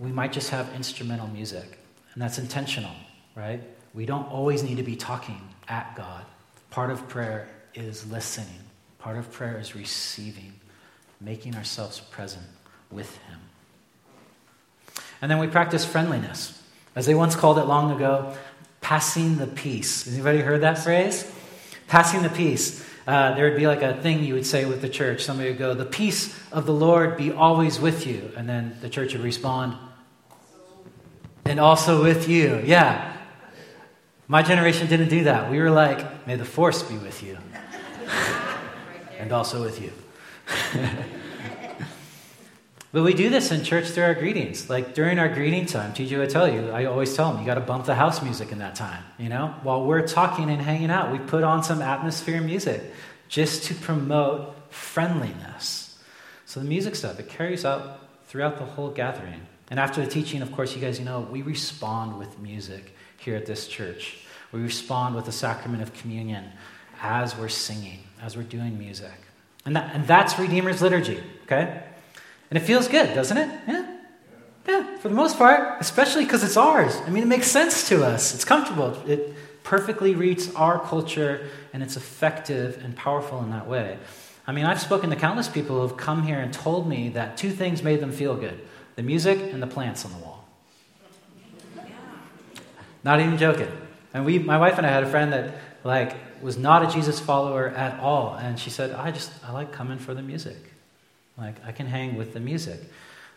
[0.00, 1.78] we might just have instrumental music,
[2.14, 2.94] and that's intentional,
[3.34, 3.60] right?
[3.94, 6.24] We don't always need to be talking at God.
[6.76, 8.60] Part of prayer is listening,
[8.98, 10.52] part of prayer is receiving,
[11.22, 12.44] making ourselves present
[12.90, 13.38] with Him.
[15.22, 16.62] And then we practice friendliness.
[16.94, 18.36] As they once called it long ago,
[18.82, 20.06] passing the peace.
[20.06, 21.32] Anybody heard that phrase?
[21.86, 22.86] Passing the peace.
[23.06, 25.24] uh, there would be like a thing you would say with the church.
[25.24, 28.30] Somebody would go, The peace of the Lord be always with you.
[28.36, 29.78] And then the church would respond,
[31.46, 32.62] And also with you.
[32.66, 33.16] Yeah.
[34.28, 35.50] My generation didn't do that.
[35.50, 37.38] We were like, May the force be with you.
[39.18, 39.92] and also with you.
[42.96, 44.70] But we do this in church through our greetings.
[44.70, 47.56] Like during our greeting time, TJ would tell you, I always tell them, you got
[47.56, 49.04] to bump the house music in that time.
[49.18, 52.80] You know, while we're talking and hanging out, we put on some atmosphere music
[53.28, 55.98] just to promote friendliness.
[56.46, 59.42] So the music stuff, it carries out throughout the whole gathering.
[59.68, 63.36] And after the teaching, of course, you guys, you know, we respond with music here
[63.36, 64.25] at this church.
[64.56, 66.46] We respond with the sacrament of communion
[67.02, 69.12] as we're singing, as we're doing music.
[69.66, 71.82] And, that, and that's Redeemer's liturgy, okay?
[72.50, 73.60] And it feels good, doesn't it?
[73.68, 73.98] Yeah.
[74.66, 76.96] Yeah, for the most part, especially because it's ours.
[77.06, 78.34] I mean, it makes sense to us.
[78.34, 78.96] It's comfortable.
[79.06, 83.98] It perfectly reads our culture, and it's effective and powerful in that way.
[84.46, 87.36] I mean, I've spoken to countless people who have come here and told me that
[87.36, 88.58] two things made them feel good
[88.96, 90.48] the music and the plants on the wall.
[93.04, 93.68] Not even joking.
[94.16, 95.52] And we, my wife and I had a friend that,
[95.84, 98.34] like, was not a Jesus follower at all.
[98.34, 100.56] And she said, I just, I like coming for the music.
[101.36, 102.80] Like, I can hang with the music.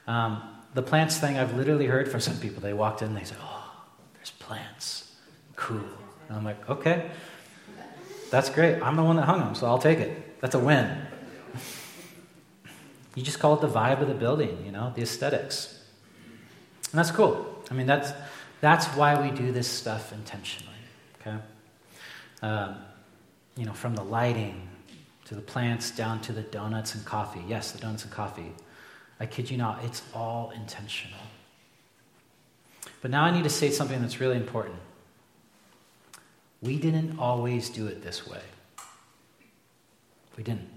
[0.07, 0.41] Um,
[0.73, 2.61] the plants thing, I've literally heard from some people.
[2.61, 3.73] They walked in and they said, Oh,
[4.13, 5.13] there's plants.
[5.57, 5.83] Cool.
[6.29, 7.11] And I'm like, Okay,
[8.31, 8.81] that's great.
[8.81, 10.39] I'm the one that hung them, so I'll take it.
[10.39, 10.97] That's a win.
[13.15, 15.83] You just call it the vibe of the building, you know, the aesthetics.
[16.91, 17.63] And that's cool.
[17.69, 18.13] I mean, that's,
[18.61, 20.68] that's why we do this stuff intentionally,
[21.29, 21.39] okay?
[22.41, 22.75] Um,
[23.55, 24.67] you know, from the lighting
[25.25, 27.43] to the plants, down to the donuts and coffee.
[27.47, 28.51] Yes, the donuts and coffee.
[29.19, 31.19] I kid you not, it's all intentional.
[33.01, 34.77] But now I need to say something that's really important.
[36.61, 38.41] We didn't always do it this way.
[40.35, 40.69] We didn't.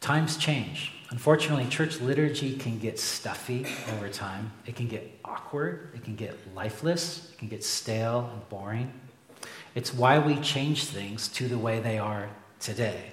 [0.00, 0.92] Times change.
[1.10, 4.52] Unfortunately, church liturgy can get stuffy over time.
[4.66, 5.90] It can get awkward.
[5.94, 7.30] It can get lifeless.
[7.32, 8.92] It can get stale and boring.
[9.74, 12.28] It's why we change things to the way they are
[12.60, 13.10] today.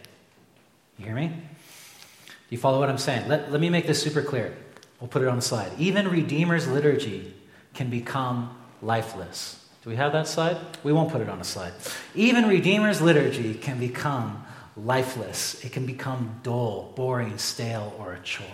[0.97, 1.27] You hear me?
[1.27, 3.27] Do you follow what I'm saying?
[3.27, 4.55] Let, let me make this super clear.
[4.99, 5.71] We'll put it on the slide.
[5.79, 7.33] Even Redeemer's liturgy
[7.73, 9.65] can become lifeless.
[9.83, 10.57] Do we have that slide?
[10.83, 11.73] We won't put it on a slide.
[12.13, 14.45] Even Redeemer's liturgy can become
[14.77, 15.63] lifeless.
[15.65, 18.45] It can become dull, boring, stale, or a chore.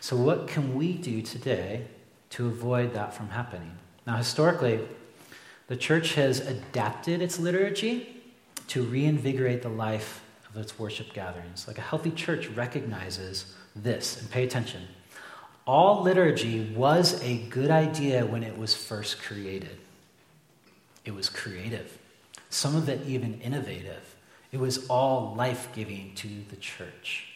[0.00, 1.86] So, what can we do today
[2.30, 3.72] to avoid that from happening?
[4.06, 4.80] Now, historically,
[5.68, 8.22] the church has adapted its liturgy
[8.68, 11.68] to reinvigorate the life of its worship gatherings.
[11.68, 14.82] Like a healthy church recognizes this, and pay attention.
[15.66, 19.78] All liturgy was a good idea when it was first created.
[21.04, 21.98] It was creative,
[22.50, 24.16] some of it even innovative.
[24.50, 27.26] It was all life giving to the church.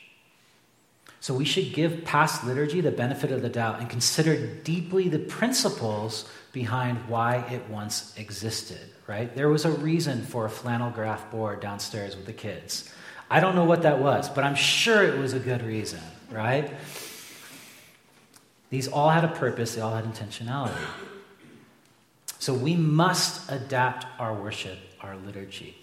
[1.21, 5.19] So we should give past liturgy the benefit of the doubt and consider deeply the
[5.19, 9.35] principles behind why it once existed, right?
[9.35, 12.93] There was a reason for a flannel graph board downstairs with the kids.
[13.31, 16.71] I don't know what that was, but I'm sure it was a good reason, right?
[18.69, 20.77] These all had a purpose, they all had intentionality.
[22.39, 25.77] So we must adapt our worship, our liturgy,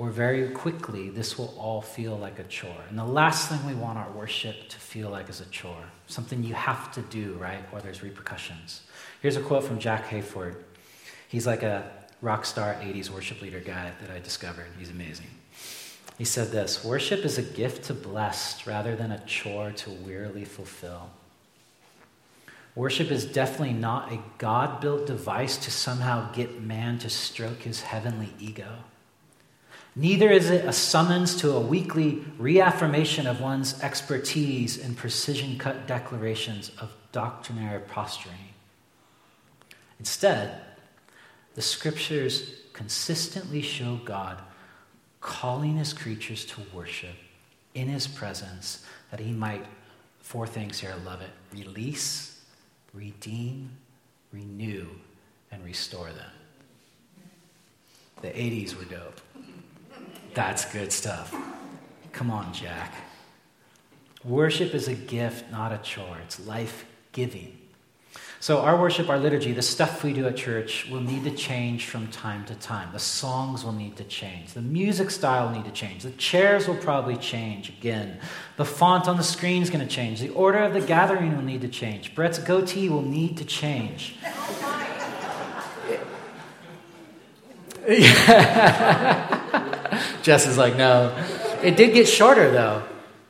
[0.00, 2.84] or very quickly this will all feel like a chore.
[2.88, 6.42] And the last thing we want our worship to feel like is a chore, something
[6.42, 7.62] you have to do, right?
[7.70, 8.80] Or there's repercussions.
[9.20, 10.56] Here's a quote from Jack Hayford.
[11.28, 11.90] He's like a
[12.22, 14.68] rock star 80s worship leader guy that I discovered.
[14.78, 15.26] He's amazing.
[16.16, 20.46] He said this Worship is a gift to bless rather than a chore to wearily
[20.46, 21.10] fulfill.
[22.74, 27.82] Worship is definitely not a God built device to somehow get man to stroke his
[27.82, 28.78] heavenly ego.
[29.96, 35.86] Neither is it a summons to a weekly reaffirmation of one's expertise in precision cut
[35.86, 38.54] declarations of doctrinary posturing.
[39.98, 40.60] Instead,
[41.54, 44.38] the scriptures consistently show God
[45.20, 47.16] calling his creatures to worship
[47.74, 49.66] in his presence that he might,
[50.20, 52.40] four things here, love it release,
[52.94, 53.70] redeem,
[54.32, 54.86] renew,
[55.50, 56.30] and restore them.
[58.22, 59.20] The 80s were dope.
[60.34, 61.34] That's good stuff.
[62.12, 62.94] Come on, Jack.
[64.24, 66.18] Worship is a gift, not a chore.
[66.24, 67.56] It's life giving.
[68.42, 71.86] So, our worship, our liturgy, the stuff we do at church will need to change
[71.86, 72.88] from time to time.
[72.92, 74.54] The songs will need to change.
[74.54, 76.04] The music style will need to change.
[76.04, 78.18] The chairs will probably change again.
[78.56, 80.20] The font on the screen is going to change.
[80.20, 82.14] The order of the gathering will need to change.
[82.14, 84.16] Brett's goatee will need to change.
[87.86, 89.36] Oh,
[90.22, 91.14] Jess is like, no.
[91.62, 92.82] It did get shorter, though.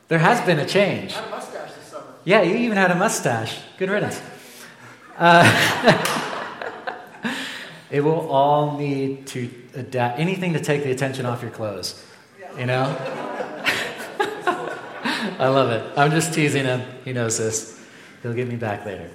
[0.07, 1.13] There has been a change.
[1.13, 2.05] A mustache this summer.
[2.25, 3.59] Yeah, you even had a mustache.
[3.77, 4.21] Good riddance.
[5.17, 5.45] Uh,
[7.91, 10.19] it will all need to adapt.
[10.19, 12.05] Anything to take the attention off your clothes.
[12.57, 12.83] You know?
[15.39, 15.97] I love it.
[15.97, 16.81] I'm just teasing him.
[17.05, 17.81] He knows this.
[18.21, 19.09] He'll get me back later.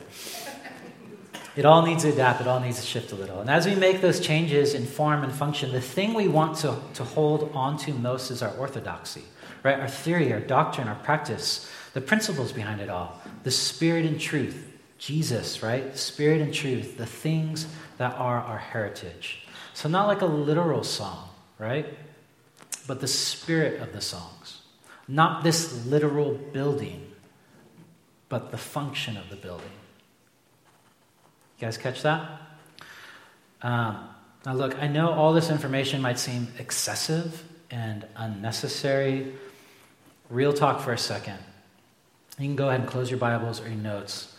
[1.56, 3.40] It all needs to adapt, it all needs to shift a little.
[3.40, 6.76] And as we make those changes in form and function, the thing we want to,
[6.94, 9.24] to hold on to most is our orthodoxy,
[9.62, 9.80] right?
[9.80, 14.70] Our theory, our doctrine, our practice, the principles behind it all, the spirit and truth,
[14.98, 15.96] Jesus, right?
[15.96, 17.66] Spirit and truth, the things
[17.96, 19.46] that are our heritage.
[19.72, 21.86] So, not like a literal song, right?
[22.86, 24.60] But the spirit of the songs.
[25.08, 27.12] Not this literal building,
[28.28, 29.70] but the function of the building.
[31.58, 32.40] You guys catch that?
[33.62, 34.08] Um,
[34.44, 39.32] now, look, I know all this information might seem excessive and unnecessary.
[40.28, 41.38] Real talk for a second.
[42.38, 44.36] You can go ahead and close your Bibles or your notes.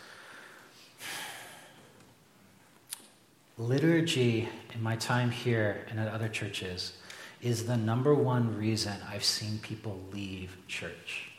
[3.58, 6.93] Liturgy, in my time here and at other churches,
[7.41, 11.32] is the number one reason I've seen people leave church.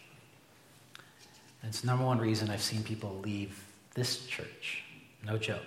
[1.62, 3.62] And it's the number one reason I've seen people leave
[3.94, 4.82] this church.
[5.24, 5.62] No joke.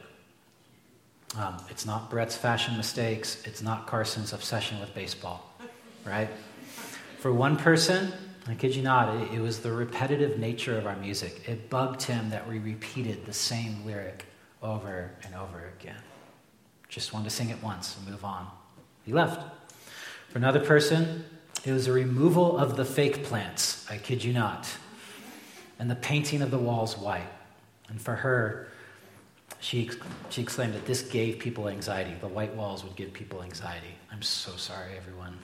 [1.38, 3.42] Um, it's not Brett's fashion mistakes.
[3.46, 5.54] It's not Carson's obsession with baseball,
[6.06, 6.30] right?
[7.20, 8.12] For one person,
[8.48, 11.48] I kid you not, it, it was the repetitive nature of our music.
[11.48, 14.26] It bugged him that we repeated the same lyric
[14.62, 16.02] over and over again.
[16.90, 18.48] Just wanted to sing it once and move on.
[19.06, 19.42] He left.
[20.30, 21.24] For another person,
[21.64, 23.86] it was a removal of the fake plants.
[23.90, 24.68] I kid you not.
[25.80, 27.30] And the painting of the walls white.
[27.88, 28.68] And for her,
[29.62, 29.89] she,
[30.32, 32.13] she exclaimed that this gave people anxiety.
[32.19, 33.95] The white walls would give people anxiety.
[34.12, 35.38] I'm so sorry, everyone.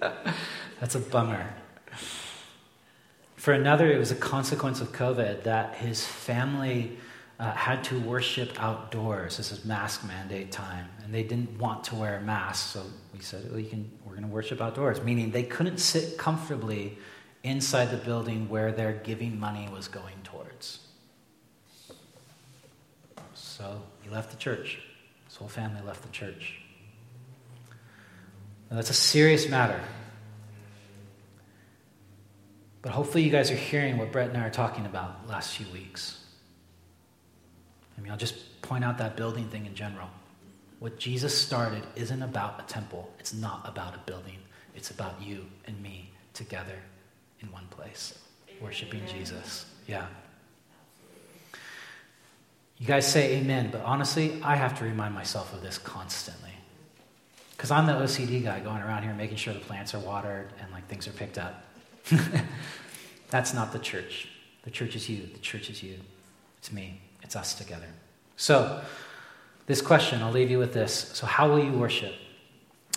[0.80, 1.44] That's a bummer.
[3.34, 6.96] For another, it was a consequence of COVID that his family
[7.40, 9.36] uh, had to worship outdoors.
[9.38, 13.50] This is mask mandate time, and they didn't want to wear masks, so we said,
[13.50, 13.90] "Well, you can.
[14.04, 16.96] We're going to worship outdoors," meaning they couldn't sit comfortably
[17.42, 20.43] inside the building where their giving money was going towards.
[23.56, 24.80] So he left the church.
[25.28, 26.58] His whole family left the church.
[28.68, 29.80] Now, that's a serious matter.
[32.82, 35.72] But hopefully, you guys are hearing what Brett and I are talking about last few
[35.72, 36.20] weeks.
[37.96, 40.08] I mean, I'll just point out that building thing in general.
[40.80, 44.38] What Jesus started isn't about a temple, it's not about a building,
[44.74, 46.78] it's about you and me together
[47.38, 48.18] in one place,
[48.60, 49.64] worshiping Jesus.
[49.86, 50.06] Yeah.
[52.78, 56.50] You guys say amen, but honestly, I have to remind myself of this constantly.
[57.56, 60.70] Because I'm the OCD guy going around here making sure the plants are watered and
[60.72, 61.64] like things are picked up.
[63.30, 64.28] That's not the church.
[64.64, 65.28] The church is you.
[65.32, 65.96] The church is you.
[66.58, 67.00] It's me.
[67.22, 67.88] It's us together.
[68.36, 68.82] So,
[69.66, 70.92] this question, I'll leave you with this.
[71.14, 72.14] So, how will you worship?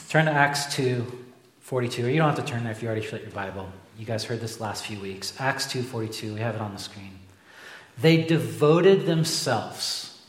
[0.09, 1.25] Turn to Acts 2
[1.59, 3.69] 42, or you don't have to turn there if you already shut your Bible.
[3.97, 5.33] You guys heard this last few weeks.
[5.39, 7.11] Acts 2 42, we have it on the screen.
[7.99, 10.21] They devoted themselves.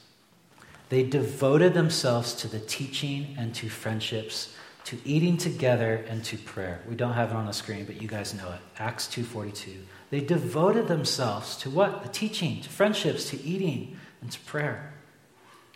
[0.89, 4.55] They devoted themselves to the teaching and to friendships,
[4.85, 6.81] to eating together and to prayer.
[6.89, 8.61] We don't have it on the screen, but you guys know it.
[8.79, 9.85] Acts 2:42.
[10.09, 12.03] They devoted themselves to what?
[12.03, 14.95] The teaching, to friendships, to eating, and to prayer.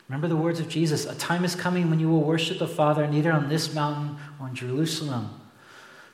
[0.08, 3.06] Remember the words of Jesus A time is coming when you will worship the Father
[3.06, 5.42] neither on this mountain or in Jerusalem,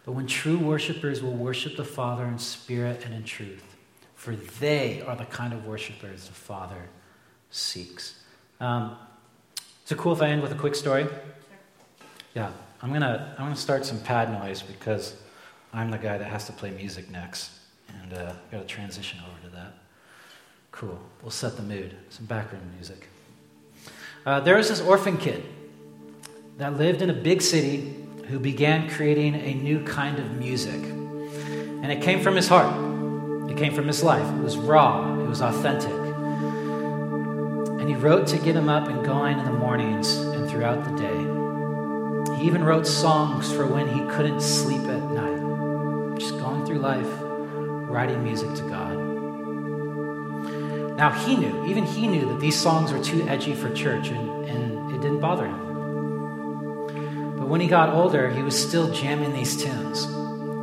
[0.05, 3.68] but when true worshipers will worship the Father in spirit and in truth
[4.19, 6.89] for they are the kind of worshipers the Father
[7.51, 8.21] seeks.
[8.59, 8.97] Um,
[9.87, 11.07] is it cool if I end with a quick story?
[12.35, 12.51] Yeah,
[12.83, 15.15] I'm gonna I'm gonna start some pad noise because
[15.73, 17.53] I'm the guy that has to play music next,
[18.03, 19.75] and uh, got to transition over to that.
[20.73, 20.99] Cool.
[21.23, 21.95] We'll set the mood.
[22.11, 23.07] Some background music.
[24.27, 25.45] Uh, there was this orphan kid
[26.57, 31.93] that lived in a big city who began creating a new kind of music, and
[31.93, 32.98] it came from his heart.
[33.59, 34.25] Came from his life.
[34.37, 35.91] It was raw, it was authentic.
[37.81, 40.93] And he wrote to get him up and going in the mornings and throughout the
[40.93, 42.37] day.
[42.37, 45.41] He even wrote songs for when he couldn't sleep at night,
[46.21, 47.09] just going through life,
[47.91, 48.97] writing music to God.
[50.97, 54.45] Now he knew, even he knew, that these songs were too edgy for church, and,
[54.45, 55.59] and it didn't bother him.
[57.37, 60.07] But when he got older, he was still jamming these tunes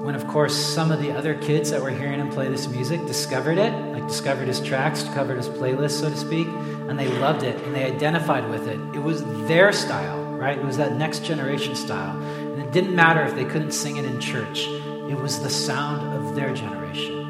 [0.05, 3.03] when, of course, some of the other kids that were hearing him play this music
[3.07, 7.41] discovered it, like discovered his tracks, discovered his playlist, so to speak, and they loved
[7.41, 8.79] it and they identified with it.
[8.93, 10.59] It was their style, right?
[10.59, 12.21] It was that next generation style.
[12.21, 14.67] And it didn't matter if they couldn't sing it in church,
[15.09, 17.25] it was the sound of their generation.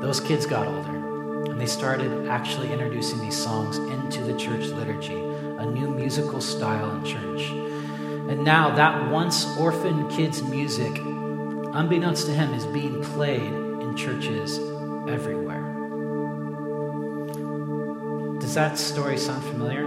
[0.00, 5.20] Those kids got older, and they started actually introducing these songs into the church liturgy,
[5.58, 7.69] a new musical style in church.
[8.30, 14.56] And now that once orphaned kids' music, unbeknownst to him, is being played in churches
[15.08, 15.64] everywhere.
[18.38, 19.84] Does that story sound familiar?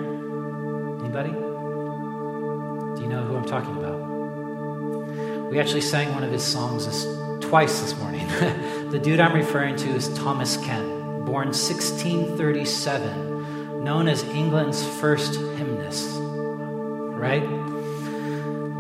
[0.99, 1.31] Anybody?
[1.31, 5.49] Do you know who I'm talking about?
[5.49, 7.07] We actually sang one of his songs this,
[7.47, 8.27] twice this morning.
[8.89, 16.09] the dude I'm referring to is Thomas Ken, born 1637, known as England's first hymnist.
[16.19, 17.71] Right?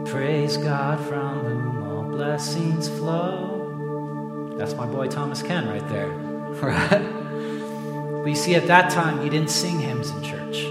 [0.05, 4.53] Praise God from whom all blessings flow.
[4.57, 6.09] That's my boy Thomas Ken right there.
[6.09, 7.09] Right?
[8.23, 10.63] But you see, at that time, you didn't sing hymns in church.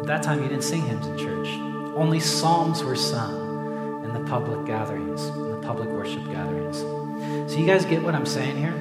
[0.00, 1.48] At that time, you didn't sing hymns in church.
[1.94, 6.78] Only psalms were sung in the public gatherings, in the public worship gatherings.
[6.78, 8.72] So, you guys get what I'm saying here?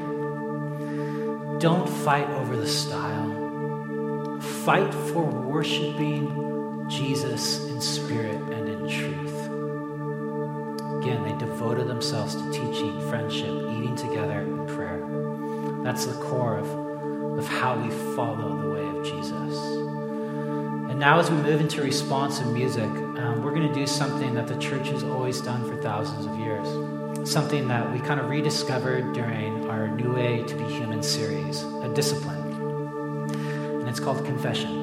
[1.59, 6.41] Don't fight over the style, fight for worshiping
[6.91, 9.45] Jesus in spirit and in truth.
[11.01, 14.99] Again, they devoted themselves to teaching, friendship, eating together, and prayer.
[15.85, 16.67] That's the core of,
[17.39, 19.57] of how we follow the way of Jesus.
[20.91, 24.47] And now, as we move into responsive music, um, we're going to do something that
[24.47, 26.67] the church has always done for thousands of years.
[27.29, 31.91] Something that we kind of rediscovered during our New Way to Be Human series, a
[31.95, 32.51] discipline.
[33.31, 34.80] And it's called confession.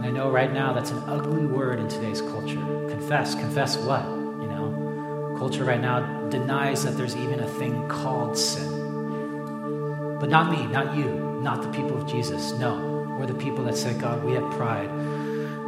[0.00, 2.64] And I know right now that's an ugly word in today's culture.
[2.88, 3.34] Confess.
[3.34, 4.02] Confess what?
[4.06, 10.16] You know, culture right now denies that there's even a thing called sin.
[10.18, 12.52] But not me, not you, not the people of Jesus.
[12.52, 14.90] No, we're the people that say, God, we have pride.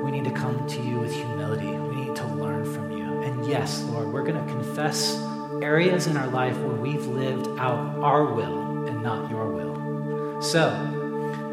[0.03, 1.67] We need to come to you with humility.
[1.67, 3.21] We need to learn from you.
[3.21, 5.15] And yes, Lord, we're going to confess
[5.61, 10.41] areas in our life where we've lived out our will and not your will.
[10.41, 10.71] So,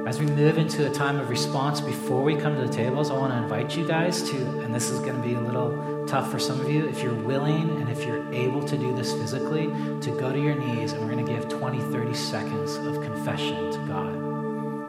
[0.09, 3.13] as we move into a time of response before we come to the tables, I
[3.13, 6.31] want to invite you guys to, and this is going to be a little tough
[6.31, 9.67] for some of you, if you're willing and if you're able to do this physically,
[9.67, 13.71] to go to your knees and we're going to give 20, 30 seconds of confession
[13.71, 14.15] to God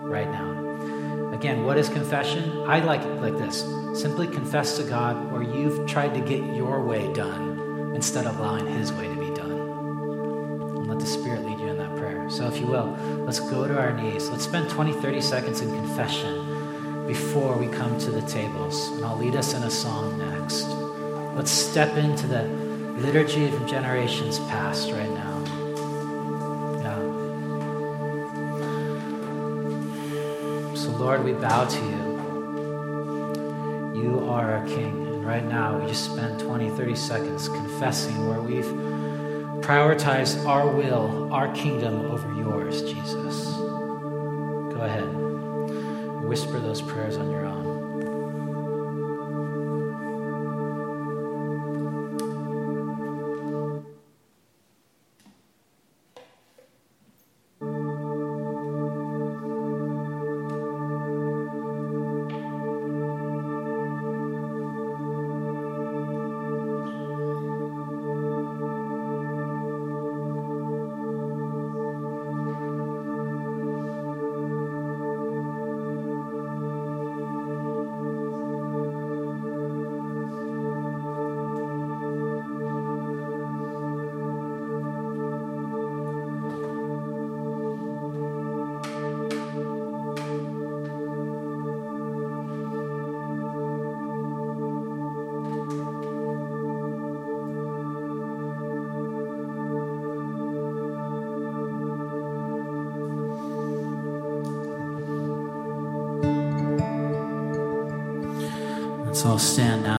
[0.02, 1.34] right now.
[1.34, 2.62] Again, what is confession?
[2.66, 3.60] I like it like this
[4.00, 8.66] simply confess to God where you've tried to get your way done instead of allowing
[8.66, 9.50] His way to be done.
[9.50, 12.30] And let the Spirit lead you in that prayer.
[12.30, 12.96] So, if you will,
[13.30, 14.28] let's go to our knees.
[14.28, 18.88] Let's spend 20, 30 seconds in confession before we come to the tables.
[18.88, 20.64] And I'll lead us in a song next.
[21.36, 22.42] Let's step into the
[22.98, 25.44] liturgy of generations past right now.
[26.82, 26.98] Yeah.
[30.74, 32.10] So, Lord, we bow to you.
[34.02, 35.06] You are our King.
[35.06, 38.99] And right now, we just spend 20, 30 seconds confessing where we've
[39.60, 43.44] prioritized our will, our kingdom over yours, Jesus.
[43.54, 45.08] Go ahead.
[46.24, 47.59] Whisper those prayers on your own.